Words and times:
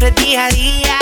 sufres 0.00 0.14
día 0.14 0.46
a 0.46 0.48
día. 0.50 0.99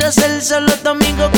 No 0.00 0.06
quiero 0.06 0.12
ser 0.12 0.42
solo 0.42 0.72
tu 0.82 0.88
amigo, 0.88 1.30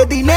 le 0.00 0.29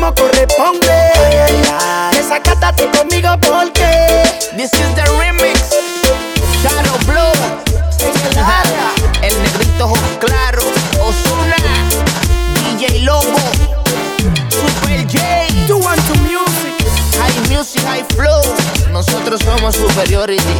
como 0.00 0.14
corresponde. 0.14 1.12
Desacatate 2.12 2.88
conmigo 2.90 3.28
porque. 3.40 4.22
This 4.56 4.72
is 4.74 4.94
the 4.94 5.02
remix. 5.18 5.74
Shadow 6.62 6.98
Blow. 7.06 7.32
El 9.22 9.42
negrito 9.42 9.84
ojos 9.84 9.98
claro. 10.20 10.62
Osuna. 11.00 11.56
DJ 12.54 13.00
Lobo. 13.02 13.38
Super 14.48 15.06
J. 15.06 15.18
You 15.66 15.78
want 15.78 16.00
music. 16.22 16.74
High 17.18 17.48
music, 17.48 17.82
high 17.82 18.04
flow. 18.14 18.42
Nosotros 18.92 19.40
somos 19.40 19.74
superiority. 19.74 20.57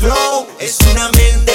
flow 0.00 0.46
es 0.58 0.78
una 0.92 1.10
mente 1.10 1.49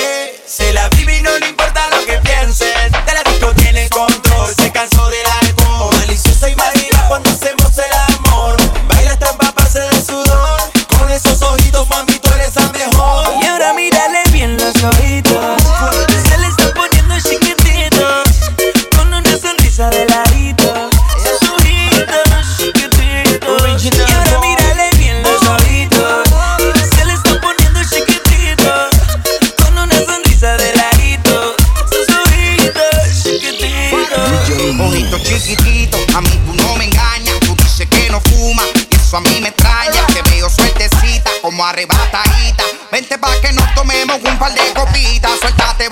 Te 45.78 45.90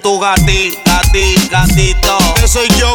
tu 0.00 0.18
gatita, 0.18 1.02
gatito. 1.50 2.18
Que 2.34 2.48
soy 2.48 2.68
yo 2.78 2.89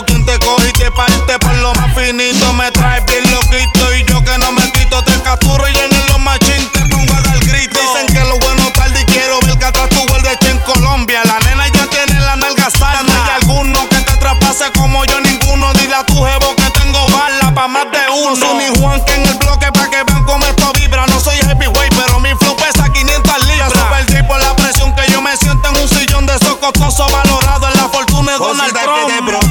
de 28.86 28.92
Donald 28.92 29.26
Trump. 29.26 29.26
que 29.26 29.42
te 29.42 29.45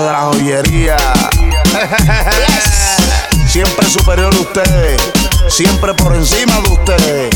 de 0.00 0.12
la 0.12 0.24
goma 0.24 0.42
grueso 0.42 0.56
de 0.56 0.92
la 0.92 0.94
joyería. 0.94 0.96
Siempre 3.48 3.88
superior 3.88 4.34
a 4.34 4.40
ustedes. 4.40 5.02
Siempre 5.48 5.92
por 5.94 6.14
encima 6.14 6.60
de 6.60 6.70
ustedes. 6.70 7.30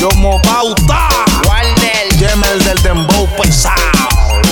Yo 0.00 0.10
mo 0.16 0.40
pauta. 0.42 1.08
Warner, 1.46 2.08
Gemel 2.18 2.64
del 2.64 2.82
dembow 2.82 3.26
pesado. 3.36 3.80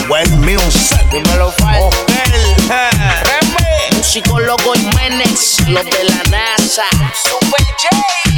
Well 0.09 0.30
music. 0.38 0.99
dímelo, 1.11 1.52
Fal. 1.59 1.82
Okel. 1.82 2.32
Psicólogo 4.02 4.73
Jiménez, 4.75 5.59
los 5.68 5.85
de 5.85 6.04
la 6.04 6.23
NASA. 6.30 6.85
Super 7.14 7.66
J. 7.78 8.32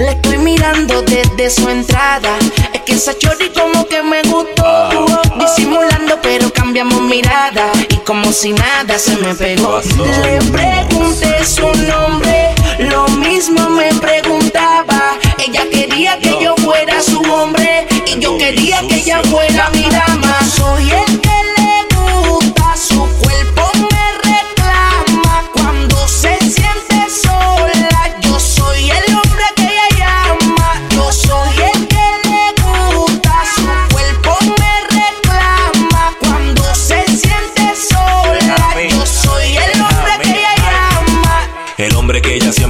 La 0.00 0.12
estoy 0.12 0.38
mirando 0.38 1.02
desde 1.02 1.50
su 1.50 1.68
entrada. 1.68 2.30
Es 2.72 2.80
que 2.86 2.94
esa 2.94 3.12
chori 3.18 3.50
como 3.50 3.86
que 3.86 4.02
me 4.02 4.22
gustó. 4.22 5.04
Disimulando, 5.38 6.18
pero 6.22 6.50
cambiamos 6.54 7.02
mirada. 7.02 7.70
Y 7.86 7.96
como 7.96 8.32
si 8.32 8.54
nada 8.54 8.98
se 8.98 9.14
me 9.18 9.34
pegó. 9.34 9.78
Le 10.22 10.38
pregunté 10.50 11.44
su 11.44 11.66
nombre. 11.84 12.54
Lo 12.78 13.08
mismo 13.08 13.68
me 13.68 13.92
preguntaba. 13.96 15.18
Ella 15.36 15.68
quería 15.70 16.18
que 16.18 16.34
yo 16.42 16.56
fuera 16.56 17.02
su 17.02 17.20
hombre. 17.20 17.86
Y 18.06 18.18
yo 18.20 18.38
quería 18.38 18.80
que 18.88 19.02
ella 19.02 19.20
fuera 19.24 19.68
mi 19.68 19.82
dama. 19.82 20.38
Soy 20.56 20.92
el 20.92 21.20
que 21.20 21.39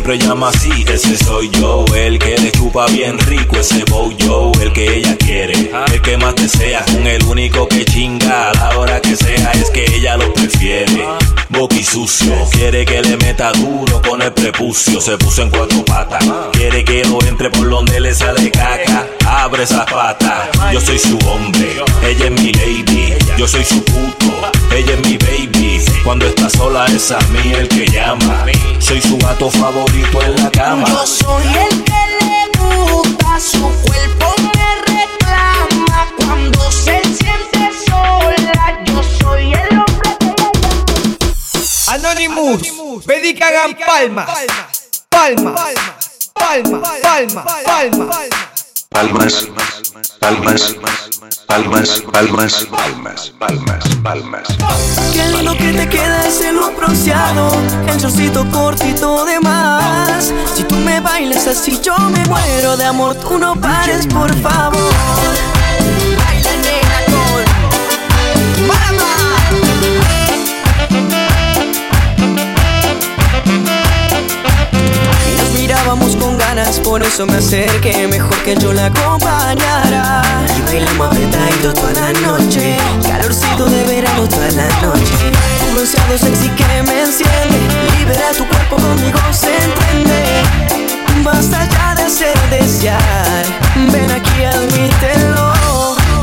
siempre 0.00 0.18
llama 0.18 0.48
así, 0.48 0.70
ese 0.88 1.14
soy 1.22 1.50
yo. 1.50 1.84
El 1.94 2.18
que 2.18 2.38
le 2.38 2.50
chupa 2.52 2.86
bien 2.86 3.18
rico, 3.18 3.56
ese 3.56 3.84
bow 3.84 4.10
yo. 4.12 4.50
El 4.62 4.72
que 4.72 4.96
ella 4.96 5.14
quiere, 5.16 5.70
el 5.92 6.00
que 6.00 6.16
más 6.16 6.34
desea. 6.36 6.82
Con 6.86 7.06
el 7.06 7.22
único 7.24 7.68
que 7.68 7.84
chinga 7.84 8.50
a 8.50 8.54
la 8.54 8.78
hora 8.78 9.00
que 9.00 9.14
sea, 9.14 9.52
es 9.52 9.70
que 9.70 9.84
ella 9.84 10.16
lo 10.16 10.32
prefiere. 10.32 11.19
Boqui 11.60 11.84
quiere 12.52 12.86
que 12.86 13.02
le 13.02 13.18
meta 13.18 13.52
duro 13.52 14.00
con 14.00 14.22
el 14.22 14.32
prepucio. 14.32 14.98
Se 14.98 15.18
puso 15.18 15.42
en 15.42 15.50
cuatro 15.50 15.84
patas, 15.84 16.24
quiere 16.52 16.82
que 16.82 17.04
lo 17.04 17.22
entre 17.24 17.50
por 17.50 17.68
donde 17.68 18.00
le 18.00 18.14
sale 18.14 18.50
caca. 18.50 19.06
Abre 19.26 19.64
esa 19.64 19.84
pata, 19.84 20.48
yo 20.72 20.80
soy 20.80 20.98
su 20.98 21.18
hombre, 21.28 21.82
ella 22.02 22.24
es 22.24 22.30
mi 22.30 22.50
lady. 22.52 23.14
Yo 23.36 23.46
soy 23.46 23.62
su 23.62 23.84
puto, 23.84 24.32
ella 24.74 24.94
es 24.94 25.06
mi 25.06 25.18
baby. 25.18 25.84
Cuando 26.02 26.28
está 26.28 26.48
sola 26.48 26.86
es 26.86 27.10
a 27.10 27.18
mí 27.28 27.52
el 27.52 27.68
que 27.68 27.86
llama. 27.88 28.46
Soy 28.78 29.02
su 29.02 29.18
gato 29.18 29.50
favorito 29.50 30.22
en 30.22 30.42
la 30.42 30.50
cama. 30.50 30.88
Yo 30.88 31.06
soy 31.06 31.44
el 31.44 31.84
que 31.84 31.92
le 32.20 32.58
gusta, 32.58 33.38
su 33.38 33.60
cuerpo 33.82 34.39
Anonymous, 42.40 43.04
pedí 43.04 43.34
que 43.34 43.44
hagan 43.44 43.76
palmas. 43.86 44.30
Palmas. 45.10 45.60
Palmas. 46.32 47.00
Palmas. 47.02 47.44
Palmas. 47.64 48.28
palmas, 48.90 49.48
palmas, 50.18 50.76
palmas, 51.46 52.00
palmas, 52.10 52.66
palmas, 52.70 53.32
palmas, 53.38 53.84
palmas. 54.02 54.48
Qué 55.12 55.26
lindo 55.26 55.52
que 55.52 55.72
te 55.72 55.88
queda 55.88 56.26
ese 56.26 56.52
look 56.52 56.76
bronceado 56.76 57.50
El 57.86 57.98
shortcito 57.98 58.50
cortito 58.50 59.26
de 59.26 59.38
más 59.40 60.32
Si 60.54 60.64
tú 60.64 60.76
me 60.76 61.00
bailas 61.00 61.46
así 61.46 61.78
yo 61.82 61.96
me 61.98 62.24
muero 62.26 62.76
de 62.76 62.84
amor 62.84 63.16
Tú 63.16 63.38
no 63.38 63.54
pares 63.60 64.06
por 64.06 64.34
favor 64.40 65.59
por 76.78 77.02
eso 77.02 77.26
me 77.26 77.36
acerqué 77.36 78.06
Mejor 78.06 78.36
que 78.44 78.54
yo 78.56 78.72
la 78.72 78.86
acompañara. 78.86 80.22
Y 80.56 80.62
bailamos 80.62 81.08
apretadito 81.08 81.72
toda 81.74 81.92
la 81.92 82.12
noche 82.20 82.76
Calorcito 83.02 83.64
de 83.66 83.84
verano 83.84 84.28
toda 84.28 84.50
la 84.52 84.68
noche. 84.82 85.32
Un 85.66 85.74
bronceado 85.74 86.18
sexy 86.18 86.48
que 86.50 86.82
me 86.82 87.00
enciende 87.00 87.58
Libera 87.98 88.30
tu 88.36 88.46
cuerpo 88.46 88.76
conmigo, 88.76 89.18
se 89.32 89.56
entiende. 89.56 90.42
Basta 91.24 91.68
ya 91.68 91.94
de 91.94 92.02
hacer 92.02 92.38
desear 92.50 93.44
Ven 93.90 94.10
aquí, 94.10 94.44
admítelo. 94.44 95.52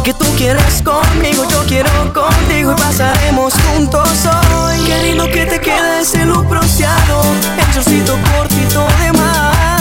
Que 0.04 0.14
tú 0.14 0.26
quieres 0.38 0.82
conmigo, 0.84 1.46
yo 1.50 1.64
quiero 1.68 1.90
contigo 2.14 2.74
Y 2.78 2.82
pasaremos 2.82 3.54
juntos 3.54 4.10
hoy. 4.26 4.80
Qué 4.86 5.04
lindo 5.04 5.26
que 5.26 5.46
te 5.46 5.60
queda 5.60 6.00
ese 6.00 6.26
look 6.26 6.48
bronceado 6.48 7.22
El 7.58 7.74
shortcito 7.74 8.18
cortito 8.38 8.88
de 9.02 9.12
tú 9.12 9.77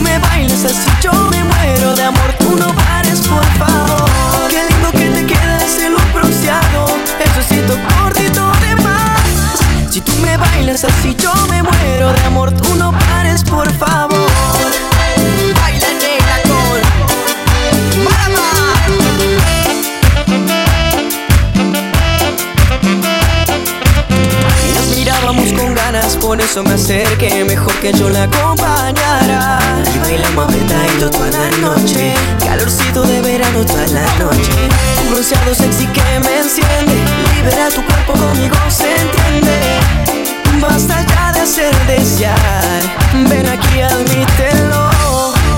me 0.00 0.18
bailas 0.18 0.64
así 0.64 0.90
yo 1.02 1.12
me 1.30 1.44
muero 1.44 1.94
de 1.94 2.02
amor. 2.04 2.32
Tú 2.38 2.56
no 2.56 2.74
pares, 2.74 3.20
por 3.20 3.44
favor. 3.58 4.08
Qué 4.48 4.64
lindo 4.68 4.90
que 4.92 5.10
te 5.10 5.26
queda 5.26 5.64
ese 5.64 5.90
look 5.90 6.12
bronceado. 6.12 6.86
El 7.22 7.30
shortcito 7.32 7.74
cortito 7.88 8.52
de 8.60 8.76
más. 8.82 9.20
Si 9.90 10.00
tú 10.00 10.12
me 10.22 10.36
bailas 10.36 10.84
así 10.84 11.14
yo 11.16 11.32
me 11.48 11.62
muero 11.62 12.12
de 12.12 12.20
amor. 12.24 12.52
Tú 12.52 12.74
no 12.76 12.92
pares, 12.92 13.44
por 13.44 13.70
favor. 13.72 14.30
Baila 15.60 15.88
nena 16.02 16.36
con 16.48 16.80
Marama 18.04 18.48
mirábamos 24.94 25.52
con 25.52 25.74
ganas, 25.74 26.16
por 26.16 26.40
eso 26.40 26.62
me 26.62 26.74
acerqué. 26.74 27.44
Mejor 27.44 27.74
que 27.80 27.92
yo 27.92 28.08
la 28.08 28.24
acompañara 28.24 29.59
bailamos 30.10 30.44
apretadito 30.44 31.10
toda 31.10 31.30
la 31.30 31.50
noche. 31.58 32.14
Calorcito 32.44 33.02
de 33.02 33.20
verano 33.20 33.64
toda 33.64 33.86
la 33.88 34.06
noche. 34.18 34.52
Un 35.02 35.10
bronceado 35.10 35.54
sexy 35.54 35.86
que 35.86 36.20
me 36.20 36.38
enciende. 36.38 36.96
Libera 37.34 37.68
tu 37.68 37.84
cuerpo 37.84 38.12
conmigo, 38.12 38.56
se 38.68 38.90
entiende. 38.90 39.58
Basta 40.60 41.06
ya 41.06 41.32
de 41.32 41.40
hacer 41.40 41.74
desear. 41.86 42.82
Ven 43.28 43.46
aquí, 43.46 43.80
admítelo. 43.80 44.90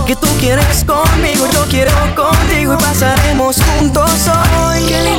Que 0.07 0.17
tú 0.17 0.27
quieres 0.39 0.85
conmigo, 0.85 1.47
yo 1.53 1.65
quiero 1.71 1.93
contigo 2.17 2.75
Y 2.75 2.77
pasaremos 2.77 3.57
juntos 3.63 4.11
hoy 4.29 5.12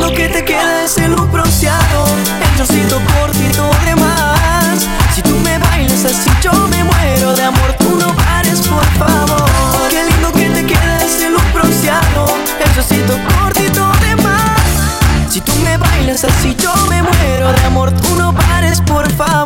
si 16.17 16.55
yo 16.55 16.71
me 16.89 17.01
muero 17.01 17.51
de 17.51 17.61
amor? 17.65 17.91
Tú 17.91 18.15
no 18.15 18.33
pares, 18.33 18.81
por 18.81 19.09
favor. 19.13 19.42